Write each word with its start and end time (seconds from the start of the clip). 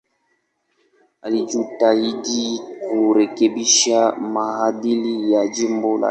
Alijitahidi 1.21 2.59
kurekebisha 2.89 4.15
maadili 4.17 5.31
ya 5.33 5.47
jimbo 5.47 5.93
lake. 5.93 5.99